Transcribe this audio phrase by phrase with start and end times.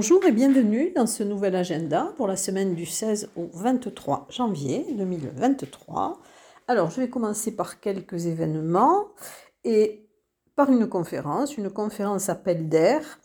[0.00, 4.86] Bonjour et bienvenue dans ce nouvel agenda pour la semaine du 16 au 23 janvier
[4.96, 6.20] 2023.
[6.68, 9.06] Alors, je vais commencer par quelques événements
[9.64, 10.08] et
[10.54, 13.18] par une conférence, une conférence appel d'air,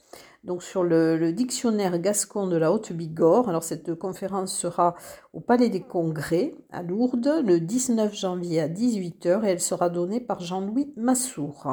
[0.43, 3.49] donc sur le, dictionnaire gascon de la Haute-Bigorre.
[3.49, 4.95] Alors, cette conférence sera
[5.31, 10.21] au Palais des Congrès à Lourdes le 19 janvier à 18h et elle sera donnée
[10.21, 11.67] par Jean-Louis Massour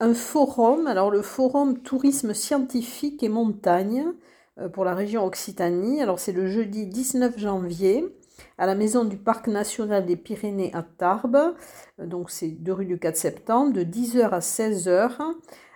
[0.00, 4.06] un forum, alors le forum tourisme scientifique et montagne
[4.58, 6.02] euh, pour la région Occitanie.
[6.02, 8.16] Alors c'est le jeudi 19 janvier
[8.56, 11.54] à la maison du Parc national des Pyrénées à Tarbes.
[12.00, 15.18] Euh, donc c'est de rue du 4 septembre de 10h à 16h.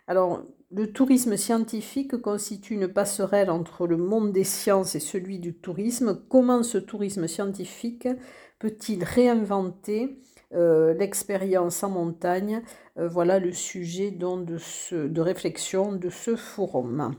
[0.07, 5.55] Alors le tourisme scientifique constitue une passerelle entre le monde des sciences et celui du
[5.55, 6.19] tourisme.
[6.29, 8.09] Comment ce tourisme scientifique
[8.65, 10.17] peut-il réinventer
[10.55, 12.63] euh, l'expérience en montagne.
[12.97, 17.15] Euh, voilà le sujet de, de réflexion de ce forum.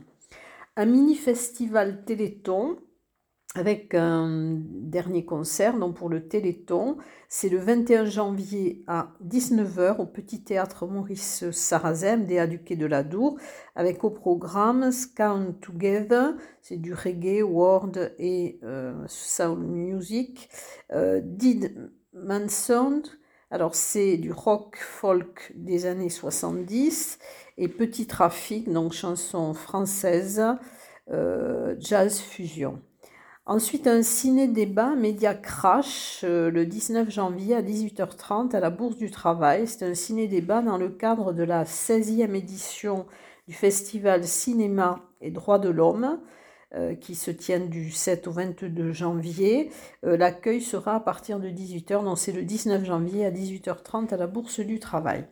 [0.74, 2.78] Un mini-festival Téléthon
[3.58, 6.96] avec un dernier concert donc pour le Téléthon.
[7.28, 12.86] C'est le 21 janvier à 19h au Petit Théâtre Maurice Sarrazin, DA du Quai de
[12.86, 13.38] la Dour,
[13.74, 20.48] avec au programme Scan Together, c'est du reggae, world et euh, soul music.
[20.92, 23.02] Did Manson,
[23.50, 27.18] alors c'est du rock folk des années 70
[27.58, 30.42] et Petit Trafic, donc chanson française,
[31.10, 32.80] euh, jazz fusion.
[33.48, 39.08] Ensuite, un ciné-débat Média Crash euh, le 19 janvier à 18h30 à la Bourse du
[39.08, 39.68] Travail.
[39.68, 43.06] C'est un ciné-débat dans le cadre de la 16e édition
[43.46, 46.18] du Festival Cinéma et Droits de l'Homme.
[46.74, 49.70] Euh, qui se tiennent du 7 au 22 janvier.
[50.04, 54.16] Euh, l'accueil sera à partir de 18h, non c'est le 19 janvier à 18h30 à
[54.16, 55.24] la Bourse du Travail.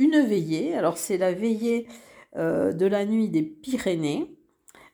[0.00, 1.86] Une veillée, alors c'est la veillée
[2.34, 4.36] de la nuit des Pyrénées.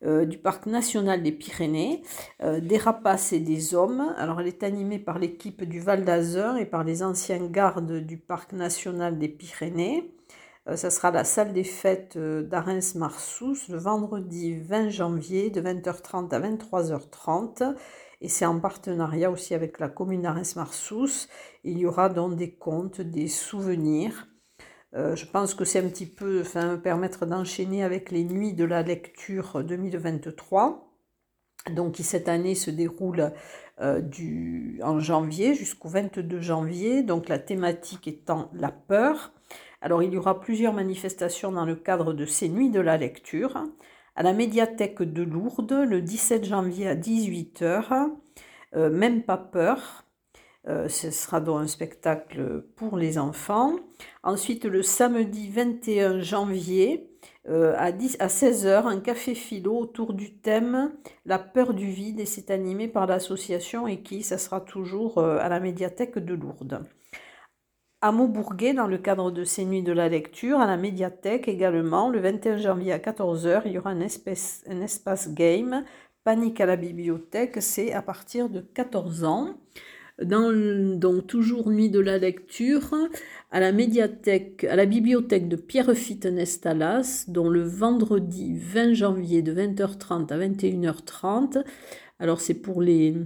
[0.03, 2.03] Du parc national des Pyrénées,
[2.41, 4.15] des rapaces et des hommes.
[4.16, 8.16] Alors elle est animée par l'équipe du Val d'Azur et par les anciens gardes du
[8.16, 10.15] parc national des Pyrénées.
[10.69, 16.33] Euh, ça sera la salle des fêtes euh, d'Arens-Marsous le vendredi 20 janvier de 20h30
[16.34, 17.75] à 23h30.
[18.21, 21.28] Et c'est en partenariat aussi avec la commune d'Arens-Marsous.
[21.65, 24.28] Il y aura donc des contes, des souvenirs.
[24.95, 28.65] Euh, je pense que c'est un petit peu, enfin, permettre d'enchaîner avec les nuits de
[28.65, 30.87] la lecture 2023
[31.73, 33.33] donc qui cette année se déroule
[34.03, 39.33] du, en janvier jusqu'au 22 janvier, donc la thématique étant la peur.
[39.83, 43.65] Alors il y aura plusieurs manifestations dans le cadre de ces nuits de la lecture.
[44.15, 48.11] À la médiathèque de Lourdes, le 17 janvier à 18h,
[48.77, 50.05] euh, Même pas peur.
[50.69, 53.76] Euh, ce sera donc un spectacle pour les enfants.
[54.22, 57.10] Ensuite, le samedi 21 janvier,
[57.48, 60.93] euh, à, 10, à 16h, un café philo autour du thème
[61.25, 65.48] La peur du vide et c'est animé par l'association et qui, ça sera toujours à
[65.48, 66.84] la médiathèque de Lourdes
[68.03, 72.09] à Maubourguet dans le cadre de ces nuits de la lecture, à la médiathèque également,
[72.09, 74.65] le 21 janvier à 14h, il y aura un espace
[75.34, 75.84] game,
[76.22, 79.54] Panique à la bibliothèque, c'est à partir de 14 ans.
[80.25, 80.53] Dans,
[80.98, 82.94] donc toujours nuit de la lecture,
[83.50, 89.54] à la médiathèque, à la bibliothèque de Pierrefitte Nestalas, dont le vendredi 20 janvier de
[89.54, 91.64] 20h30 à 21h30,
[92.20, 93.16] alors c'est pour les,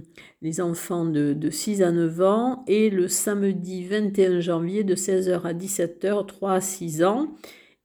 [0.59, 6.25] enfants de, 6 à 9 ans et le samedi 21 janvier de 16h à 17h,
[6.25, 7.35] 3 à 6 ans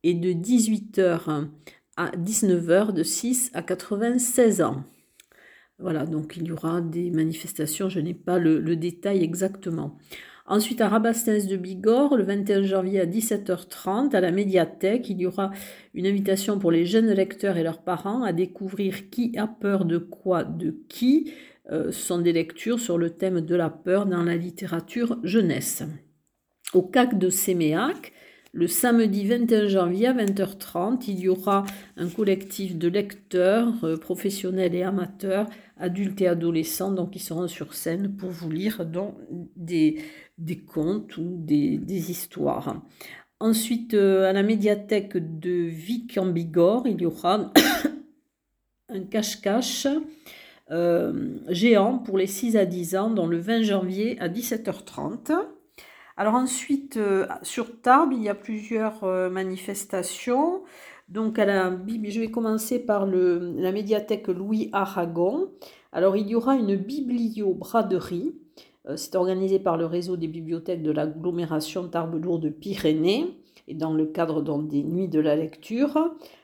[0.04, 1.48] et de 18h
[1.96, 4.84] à 19h de 6 à 96 ans.
[5.80, 9.98] Voilà, donc il y aura des manifestations, je n'ai pas le détail exactement.
[10.50, 15.26] Ensuite, à Rabastens de Bigorre, le 21 janvier à 17h30, à la médiathèque, il y
[15.26, 15.52] aura
[15.94, 19.98] une invitation pour les jeunes lecteurs et leurs parents à découvrir qui a peur de
[19.98, 21.32] quoi, de qui.
[21.70, 25.84] Euh, ce sont des lectures sur le thème de la peur dans la littérature jeunesse.
[26.74, 28.12] Au CAC de Séméac,
[28.52, 31.64] le samedi 21 janvier à 20h30, il y aura
[31.96, 35.46] un collectif de lecteurs euh, professionnels et amateurs,
[35.78, 38.84] adultes et adolescents, donc qui seront sur scène pour vous lire
[39.56, 40.02] des,
[40.66, 42.82] contes ou des, histoires.
[43.38, 47.52] Ensuite, euh, à la médiathèque de Vic en Bigorre, il y aura
[48.88, 49.86] un cache-cache
[50.72, 55.32] euh, géant pour les 6 à 10 ans, le 20 janvier à 17h30.
[56.20, 60.62] Alors ensuite, euh, sur Tarbes, il y a plusieurs manifestations.
[61.08, 65.48] Donc, à la, je vais commencer par la médiathèque Louis Aragon.
[65.92, 68.34] Alors, il y aura une bibliobraderie
[68.88, 73.36] euh, c'est organisé par le réseau des bibliothèques de l'agglomération Tarbes-Lourdes-Pyrénées.
[73.68, 75.96] et dans le cadre des nuits de la lecture.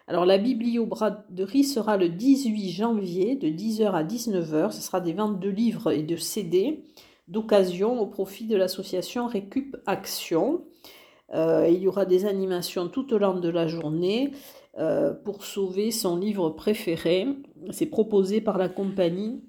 [0.06, 4.70] Alors la bibliobraderie sera le 18 janvier de 10h à 19h.
[4.70, 6.84] Ce sera des ventes de livres et de CD
[7.28, 10.64] d'occasion au profit de l'association Récup Action.
[11.34, 14.32] Euh, il y aura des animations tout au long de la journée
[14.78, 17.26] euh, pour sauver son livre préféré.
[17.70, 19.42] C'est proposé par la compagnie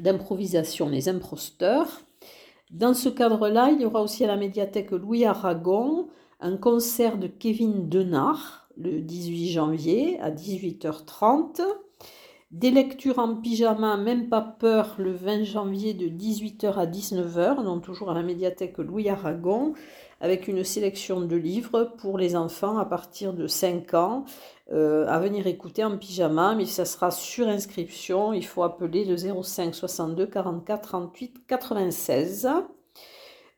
[0.00, 2.02] d'improvisation Les Imposteurs.
[2.70, 6.08] Dans ce cadre-là, il y aura aussi à la médiathèque Louis Aragon
[6.40, 11.62] un concert de Kevin Denard le 18 janvier à 18h30.
[12.56, 17.82] Des lectures en pyjama, même pas peur, le 20 janvier de 18h à 19h, donc
[17.82, 19.74] toujours à la médiathèque Louis Aragon,
[20.22, 24.24] avec une sélection de livres pour les enfants à partir de 5 ans
[24.72, 28.32] euh, à venir écouter en pyjama, mais ça sera sur inscription.
[28.32, 32.48] Il faut appeler le 05 62 44 38 96.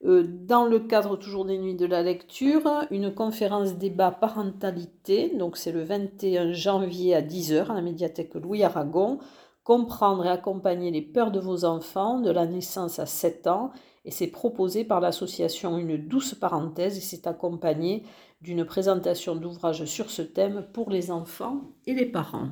[0.05, 5.56] Euh, dans le cadre toujours des nuits de la lecture, une conférence débat parentalité, donc
[5.56, 9.19] c'est le 21 janvier à 10h à la médiathèque Louis Aragon,
[9.65, 13.73] comprendre et accompagner les peurs de vos enfants de la naissance à 7 ans,
[14.05, 18.05] et c'est proposé par l'association Une douce parenthèse, et c'est accompagné
[18.41, 22.50] d'une présentation d'ouvrages sur ce thème pour les enfants et les parents.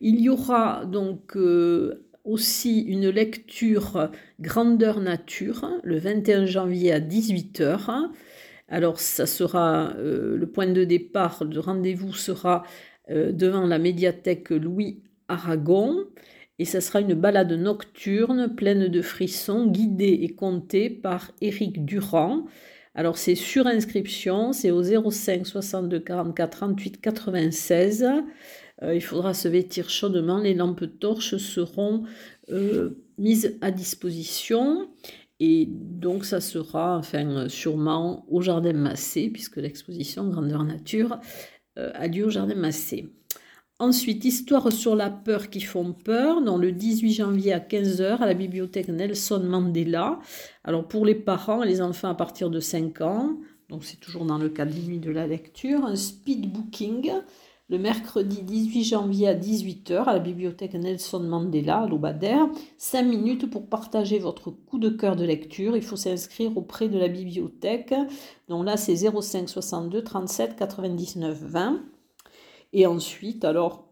[0.00, 4.10] Il y aura donc euh, aussi une lecture
[4.40, 8.10] grandeur nature le 21 janvier à 18h.
[8.68, 12.64] Alors ça sera euh, le point de départ de rendez-vous sera
[13.10, 16.06] euh, devant la médiathèque Louis Aragon
[16.58, 22.46] et ça sera une balade nocturne pleine de frissons guidée et contée par Éric Durand.
[22.94, 28.06] Alors c'est sur inscription, c'est au 05 62 44 38 96.
[28.82, 32.04] Il faudra se vêtir chaudement, les lampes torches seront
[32.50, 34.88] euh, mises à disposition
[35.40, 41.18] et donc ça sera enfin sûrement au Jardin Massé puisque l'exposition Grandeur Nature
[41.78, 43.08] euh, a lieu au Jardin Massé.
[43.80, 48.26] Ensuite, Histoire sur la peur qui font peur, dans le 18 janvier à 15h à
[48.26, 50.20] la bibliothèque Nelson Mandela.
[50.62, 53.36] Alors pour les parents et les enfants à partir de 5 ans,
[53.68, 57.10] donc c'est toujours dans le cadre de la lecture, un speed booking
[57.70, 62.44] le mercredi 18 janvier à 18h à la bibliothèque Nelson Mandela à Lobader.
[62.76, 65.76] 5 minutes pour partager votre coup de cœur de lecture.
[65.76, 67.94] Il faut s'inscrire auprès de la bibliothèque.
[68.48, 71.82] Donc là, c'est 05 62 37 99 20.
[72.74, 73.88] Et ensuite, alors,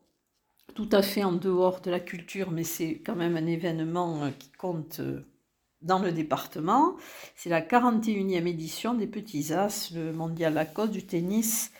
[0.74, 4.30] tout à fait en dehors de la culture, mais c'est quand même un événement euh,
[4.38, 5.24] qui compte euh,
[5.82, 6.94] dans le département,
[7.34, 11.72] c'est la 41e édition des Petits As, le mondial cause du tennis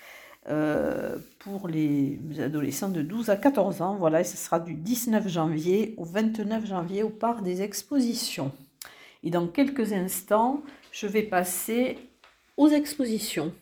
[0.48, 3.96] euh, pour les adolescents de 12 à 14 ans.
[3.96, 8.52] Voilà, et ce sera du 19 janvier au 29 janvier au parc des expositions.
[9.22, 11.96] Et dans quelques instants, je vais passer
[12.56, 13.52] aux expositions.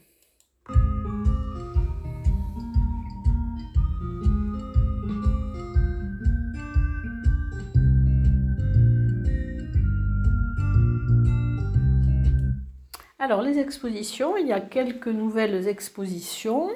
[13.22, 16.70] Alors, les expositions, il y a quelques nouvelles expositions.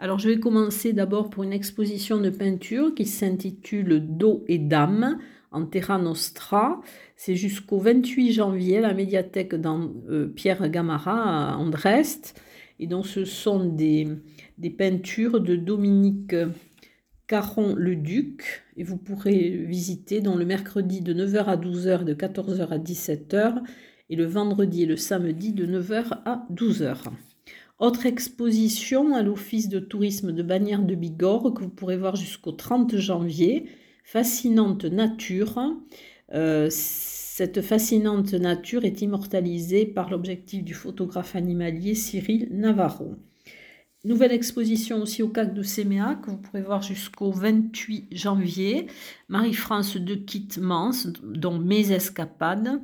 [0.00, 5.20] Alors, je vais commencer d'abord pour une exposition de peinture qui s'intitule Dos et Dames
[5.52, 6.80] en Terra Nostra.
[7.14, 12.34] C'est jusqu'au 28 janvier la médiathèque dans euh, Pierre Gamara à Andrest.
[12.80, 14.08] Et donc, ce sont des,
[14.58, 16.34] des peintures de Dominique
[17.28, 18.64] Caron-le-Duc.
[18.76, 23.62] Et vous pourrez visiter dans le mercredi de 9h à 12h, de 14h à 17h
[24.10, 26.96] et le vendredi et le samedi de 9h à 12h.
[27.78, 32.52] Autre exposition à l'Office de tourisme de Bagnères de Bigorre que vous pourrez voir jusqu'au
[32.52, 33.66] 30 janvier.
[34.02, 35.76] Fascinante nature.
[36.32, 43.16] Euh, cette fascinante nature est immortalisée par l'objectif du photographe animalier Cyril Navarro.
[44.06, 48.86] Nouvelle exposition aussi au CAC de Séméa que vous pourrez voir jusqu'au 28 janvier.
[49.28, 52.80] Marie-France de Quitte-Mans, dont Mes Escapades.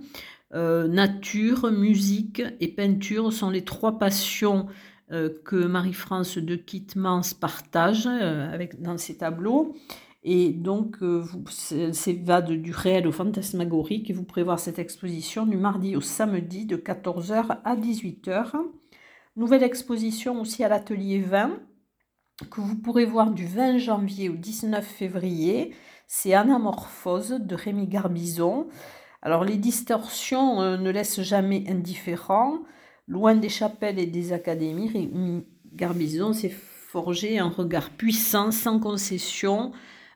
[0.55, 4.67] Euh, nature, musique et peinture sont les trois passions
[5.11, 9.75] euh, que Marie-France de Quitemans partage euh, avec, dans ses tableaux.
[10.25, 10.99] Et donc,
[11.91, 16.77] s'évade du réel au fantasmagorique et vous prévoir cette exposition du mardi au samedi de
[16.77, 18.53] 14h à 18h.
[19.35, 21.59] Nouvelle exposition aussi à l'atelier 20
[22.51, 25.75] que vous pourrez voir du 20 janvier au 19 février.
[26.07, 28.69] C'est Anamorphose de Rémi Garbizon.
[29.23, 32.59] Alors les distorsions euh, ne laissent jamais indifférent.
[33.09, 36.55] Loin des chapelles et des académies, Garbizon s'est
[36.91, 39.73] forgé un regard puissant, sans concession,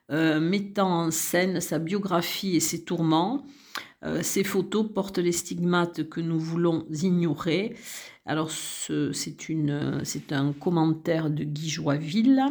[0.08, 3.44] mettant en scène sa biographie et ses tourments.
[4.22, 7.74] ces photos portent les stigmates que nous voulons ignorer.
[8.24, 12.44] Alors c'est un commentaire de Guy Joiville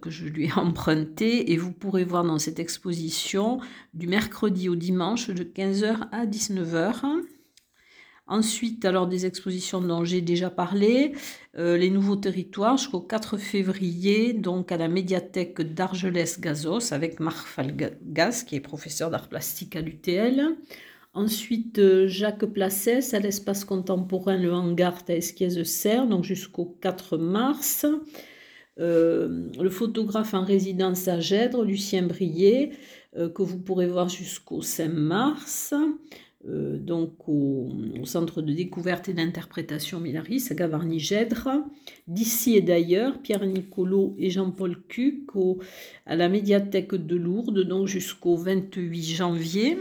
[0.00, 3.60] que je lui ai emprunté et vous pourrez voir dans cette exposition
[3.94, 7.22] du mercredi au dimanche de 15h à 19h.
[8.28, 11.12] Ensuite, alors des expositions dont j'ai déjà parlé,
[11.58, 18.44] euh, les nouveaux territoires jusqu'au 4 février, donc à la médiathèque d'Argelès-Gazos avec Marc Falgas,
[18.46, 20.56] qui est professeur d'art plastique à l'UTL.
[21.14, 27.84] Ensuite, euh, Jacques Placès à l'espace contemporain Le Hangar à Esquies-Serre, donc jusqu'au 4 mars.
[28.80, 32.72] Euh, le photographe en résidence à Gèdre, Lucien Brier,
[33.14, 35.74] que vous pourrez voir jusqu'au 5 mars.
[36.48, 37.68] Euh, donc au,
[38.04, 41.64] Centre de découverte et d'interprétation Milaris à Gavarnie-Gèdre.
[42.08, 45.28] D'ici et d'ailleurs, Pierre Nicolo et Jean-Paul Cuc
[46.04, 49.78] à la médiathèque de Lourdes, donc jusqu'au 28 janvier.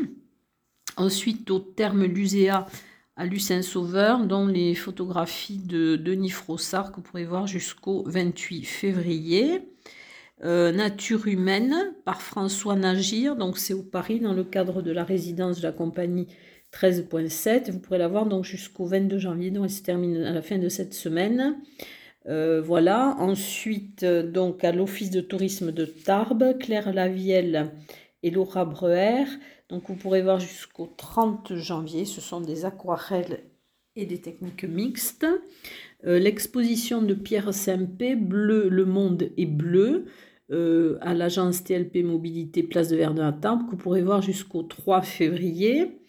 [0.98, 2.68] Ensuite, au terme Luséa
[3.22, 9.62] à Lucin-Sauveur, dont les photographies de Denis Frossard que vous pourrez voir jusqu'au 28 février.
[10.44, 15.04] Euh, nature humaine par François Nagir, donc c'est au Paris dans le cadre de la
[15.04, 16.30] résidence de la compagnie
[16.74, 17.70] 13.7.
[17.70, 20.58] Vous pourrez la voir donc jusqu'au 22 janvier, donc elle se termine à la fin
[20.58, 21.58] de cette semaine.
[22.28, 23.16] Euh, voilà.
[23.20, 27.70] Ensuite, euh, donc à l'Office de tourisme de Tarbes, Claire Lavielle
[28.24, 29.26] et Laura Breuer.
[29.70, 32.06] Donc vous pourrez voir jusqu'au 30 janvier.
[32.06, 33.44] Ce sont des aquarelles
[33.96, 35.26] et des techniques mixtes.
[36.06, 40.06] Euh, l'exposition de Pierre Sempé, Bleu, le monde est bleu,
[41.00, 45.02] à l'agence TLP Mobilité Place de Verdun à Tarbes, que vous pourrez voir jusqu'au 3
[45.02, 46.02] février.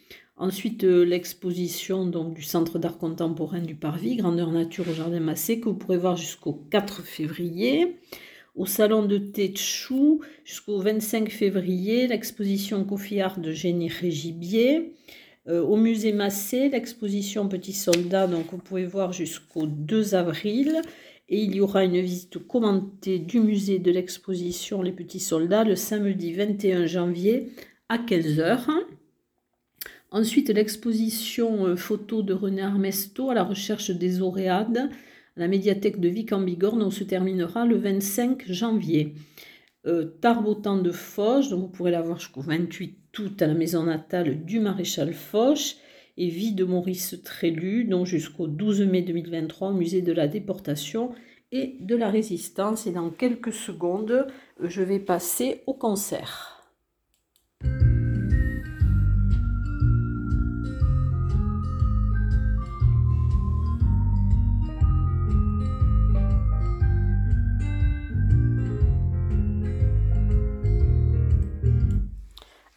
[0.42, 5.68] Ensuite, euh, l'exposition du Centre d'art contemporain du Parvis, Grandeur Nature au Jardin Massé, que
[5.68, 7.98] vous pourrez voir jusqu'au 4 février.
[8.54, 14.92] Au Salon de thé Chou, jusqu'au 25 février, l'exposition Coffee Art de Génie Régibier.
[15.48, 20.82] Euh, au musée Massé, l'exposition Petits Soldats, donc vous pouvez voir jusqu'au 2 avril.
[21.30, 25.74] Et il y aura une visite commentée du musée de l'exposition Les Petits Soldats le
[25.74, 27.48] samedi 21 janvier
[27.88, 28.66] à 15h.
[30.10, 34.90] Ensuite, l'exposition euh, photo de René Armesto à la recherche des auréades à
[35.36, 39.14] la médiathèque de Vic en Bigorre, se terminera le 25 janvier.
[39.86, 43.82] Euh, Tarbotan de Foch, dont vous pourrez la voir jusqu'au 28 août à la maison
[43.82, 45.76] natale du maréchal Foch,
[46.16, 51.10] et Vie de Maurice Trélu, dont jusqu'au 12 mai 2023 au musée de la déportation
[51.50, 52.86] et de la résistance.
[52.86, 54.26] Et dans quelques secondes,
[54.60, 56.51] je vais passer au concert.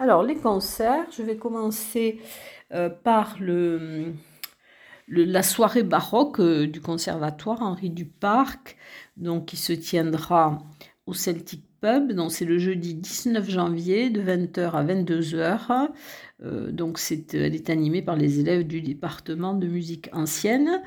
[0.05, 2.19] Alors, les concerts, je vais commencer
[2.71, 3.37] euh, par
[5.07, 8.77] la soirée baroque euh, du conservatoire Henri Duparc,
[9.17, 10.59] donc qui se tiendra
[11.07, 12.11] au Celtic Pub.
[12.11, 15.89] Donc, c'est le jeudi 19 janvier de 20h à 22h.
[16.43, 20.83] Euh, donc, c'est, elle est animée par les élèves du département de musique ancienne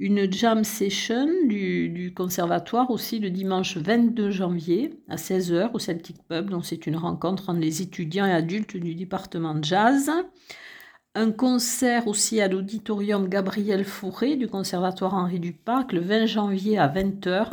[0.00, 6.48] une jam session du, conservatoire aussi le dimanche 22 janvier à 16h au Celtic Pub.
[6.48, 10.10] Donc c'est une rencontre entre les étudiants et adultes du département de jazz.
[11.14, 16.88] Un concert aussi à l'auditorium Gabriel Fauré du conservatoire Henri Duparc le 20 janvier à
[16.88, 17.50] 20h.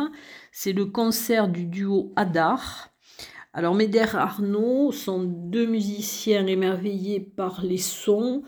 [0.53, 2.93] C'est le concert du duo Adar.
[3.51, 8.43] Alors Médère Arnaud sont deux musiciens émerveillés par les sons,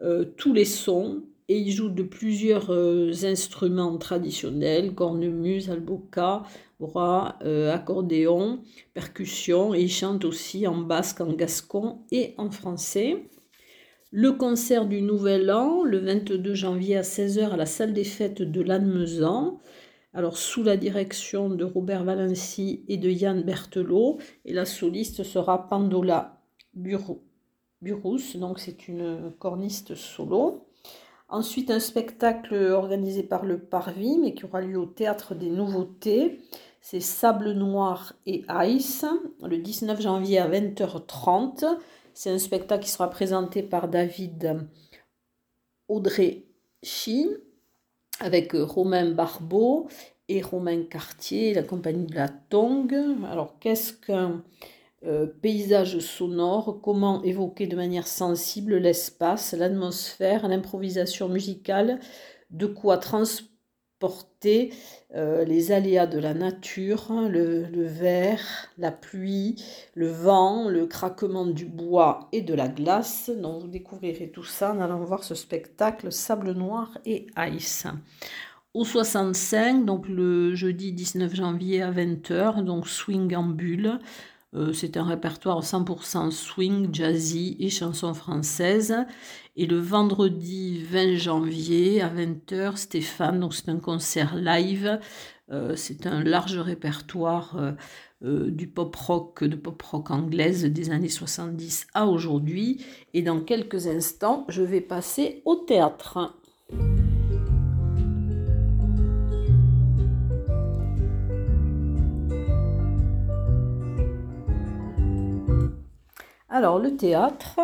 [0.00, 6.42] euh, tous les sons, et il joue de plusieurs euh, instruments traditionnels, cornemuse, alboka,
[6.80, 8.60] bras, euh, accordéon,
[8.94, 13.28] percussion, et il chante aussi en basque, en gascon et en français.
[14.10, 18.42] Le concert du Nouvel An, le 22 janvier à 16h à la salle des fêtes
[18.42, 19.60] de Lannemezan,
[20.14, 25.68] alors sous la direction de Robert Valency et de Yann Berthelot, et la soliste sera
[25.68, 26.40] Pandola
[26.74, 30.68] Burous, donc c'est une corniste solo.
[31.28, 36.40] Ensuite, un spectacle organisé par le Parvis, mais qui aura lieu au Théâtre des Nouveautés.
[36.80, 39.06] C'est Sable Noir et Ice,
[39.42, 41.64] le 19 janvier à 20h30.
[42.12, 44.68] C'est un spectacle qui sera présenté par David
[45.88, 46.44] Audrey
[46.82, 47.28] Chi,
[48.20, 49.88] avec Romain Barbeau
[50.28, 52.96] et Romain Cartier, la compagnie de la Tongue.
[53.30, 54.42] Alors, qu'est-ce qu'un
[55.06, 62.00] euh, paysage sonore, comment évoquer de manière sensible l'espace, l'atmosphère, l'improvisation musicale,
[62.50, 62.98] de quoi
[63.98, 64.72] porter
[65.14, 69.56] euh, les aléas de la nature, hein, le, le, verre, la pluie,
[69.94, 73.30] le vent, le craquement du bois et de la glace.
[73.30, 77.86] Donc vous découvrirez tout ça en allant voir ce spectacle Sable Noir et Ice.
[78.74, 84.00] Au 65, donc le jeudi 19 janvier à 20h, donc Swing en bulle.
[84.54, 88.94] Euh, c'est un répertoire 100% swing, jazzy et chansons françaises.
[89.56, 95.00] Et le vendredi 20 janvier à 20h, Stéphane, donc c'est un concert live.
[95.50, 97.74] Euh, c'est un large répertoire
[98.22, 102.84] euh, du pop rock, de pop rock anglaise des années 70 à aujourd'hui.
[103.12, 106.34] Et dans quelques instants, je vais passer au théâtre.
[116.56, 117.58] Alors, le théâtre,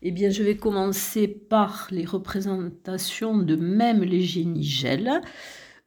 [0.00, 5.20] eh bien, je vais commencer par les représentations de Même les génies gel,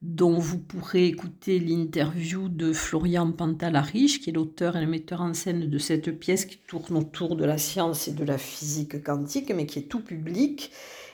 [0.02, 5.34] dont vous pourrez écouter l'interview de Florian Pantalariche, qui est l'auteur et le metteur en
[5.34, 9.54] scène de cette pièce qui tourne autour de la science et de la physique quantique,
[9.56, 10.72] mais qui est tout public.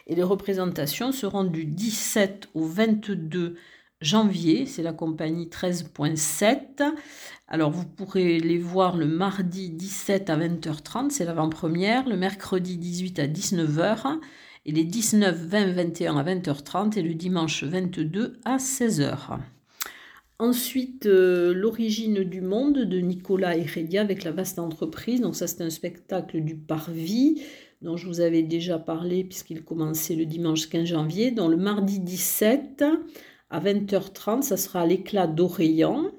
[0.08, 3.58] Et les représentations seront du 17 au 22
[4.02, 6.92] janvier, c'est la compagnie 13.7.
[7.54, 13.20] Alors vous pourrez les voir le mardi 17 à 20h30, c'est l'avant-première, le mercredi 18
[13.20, 14.20] à 19h
[14.66, 19.38] et les 19, 20, 21 à 20h30 et le dimanche 22 à 16h.
[20.40, 25.20] Ensuite, euh, l'origine du monde de Nicolas Heredia avec la vaste entreprise.
[25.20, 27.44] Donc ça, c'est un spectacle du Parvis
[27.82, 31.32] dont je vous avais déjà parlé puisqu'il commençait le dimanche 15 janvier.
[31.32, 32.86] Dans le mardi 17,
[33.50, 36.12] à 20h30, ça sera l'éclat d'Oreillan.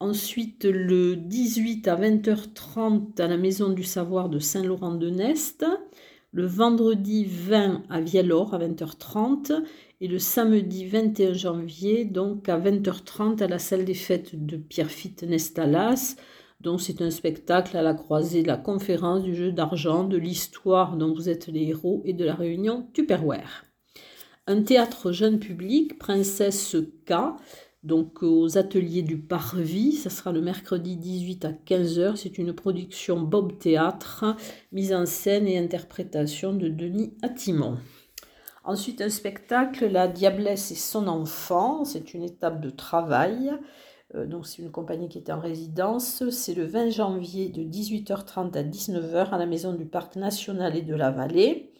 [0.00, 5.64] Ensuite, le 18 à 20h30 à la Maison du Savoir de Saint-Laurent-de-Nest.
[6.32, 9.62] Le vendredi 20 à Viellor à 20h30.
[10.00, 15.22] Et le samedi 21 janvier, donc à 20h30 à la salle des fêtes de Pierrefitte
[15.22, 16.16] Nestalas.
[16.60, 20.96] Donc c'est un spectacle à la croisée de la conférence, du jeu d'argent, de l'histoire
[20.96, 23.64] dont vous êtes les héros et de la réunion Tupperware
[24.46, 26.76] un théâtre jeune public, Princesse
[27.06, 27.12] K,
[27.84, 29.92] donc aux ateliers du Parvis.
[29.92, 32.16] Ça sera le mercredi 18 à 15h.
[32.16, 34.36] C'est une production Bob Théâtre,
[34.72, 37.76] mise en scène et interprétation de Denis Attimon.
[38.64, 41.84] Ensuite, un spectacle, La Diablesse et son enfant.
[41.84, 43.52] C'est une étape de travail.
[44.14, 46.28] Euh, donc, c'est une compagnie qui est en résidence.
[46.30, 50.82] C'est le 20 janvier de 18h30 à 19h à la Maison du Parc National et
[50.82, 51.73] de la Vallée.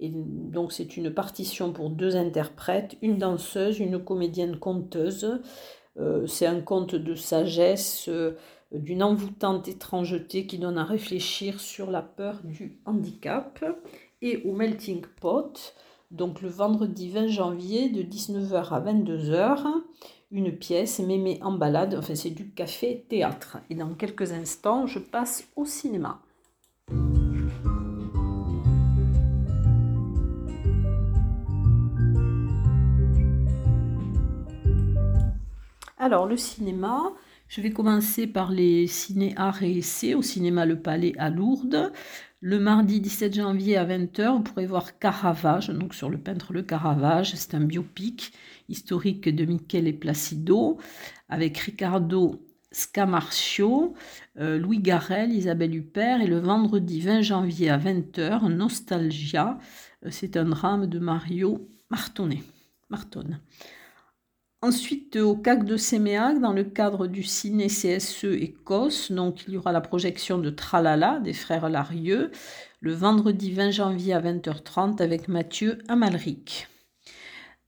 [0.00, 5.40] Donc c'est une partition pour deux interprètes, une danseuse, une comédienne conteuse.
[5.98, 8.36] Euh, c'est un conte de sagesse, euh,
[8.72, 13.64] d'une envoûtante étrangeté qui donne à réfléchir sur la peur du handicap.
[14.20, 15.74] Et au Melting Pot,
[16.10, 19.66] donc le vendredi 20 janvier de 19h à 22h,
[20.32, 23.58] une pièce Mémé en balade, enfin c'est du café théâtre.
[23.70, 26.20] Et dans quelques instants, je passe au cinéma.
[36.04, 37.14] Alors, le cinéma,
[37.48, 41.92] je vais commencer par les ciné-arts et essais au cinéma Le Palais à Lourdes.
[42.40, 46.60] Le mardi 17 janvier à 20h, vous pourrez voir Caravage, donc sur le peintre Le
[46.60, 47.34] Caravage.
[47.36, 48.34] C'est un biopic
[48.68, 50.76] historique de Michele Placido
[51.30, 52.38] avec Riccardo
[52.70, 53.94] Scamarcio,
[54.38, 56.20] euh, Louis Garrel, Isabelle Huppert.
[56.20, 59.58] Et le vendredi 20 janvier à 20h, Nostalgia.
[60.04, 62.42] Euh, c'est un drame de Mario Martonnet.
[62.90, 63.40] Martone.
[64.64, 69.56] Ensuite, au CAC de Séméac, dans le cadre du ciné CSE Écosse, donc il y
[69.58, 72.30] aura la projection de Tralala des frères Larieux
[72.80, 76.68] le vendredi 20 janvier à 20h30 avec Mathieu Amalric.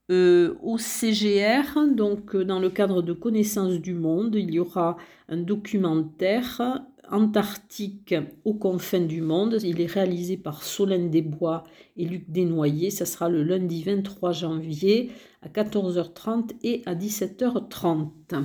[0.09, 4.97] Euh, au CGR, donc dans le cadre de Connaissance du Monde, il y aura
[5.29, 9.59] un documentaire Antarctique aux confins du monde.
[9.63, 11.63] Il est réalisé par Solène Desbois
[11.95, 12.91] et Luc Desnoyers.
[12.91, 18.43] Ça sera le lundi 23 janvier à 14h30 et à 17h30.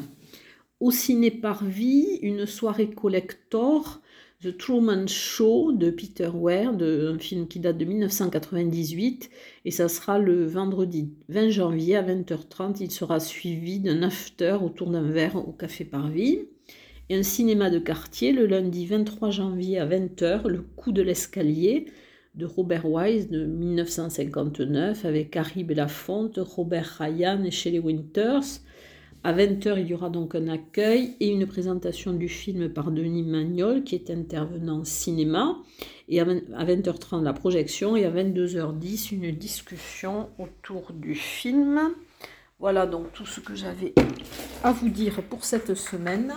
[0.81, 4.01] Au ciné Parvis, une soirée collector,
[4.43, 9.31] The Truman Show de Peter Ware, de, un film qui date de 1998,
[9.65, 12.79] et ça sera le vendredi 20 janvier à 20h30.
[12.81, 16.49] Il sera suivi d'un after autour d'un verre au Café Parvis.
[17.09, 21.87] Et un cinéma de quartier le lundi 23 janvier à 20h, Le coup de l'escalier,
[22.35, 28.61] de Robert Wise de 1959 avec Harry Belafonte, Robert Ryan et Shelley Winters.
[29.25, 33.23] À 20h, il y aura donc un accueil et une présentation du film par Denis
[33.23, 35.59] Magnol, qui est intervenant cinéma.
[36.09, 37.95] Et à 20h30, la projection.
[37.95, 41.93] Et à 22h10, une discussion autour du film.
[42.59, 43.93] Voilà donc tout ce que j'avais
[44.65, 46.33] à vous dire pour cette semaine.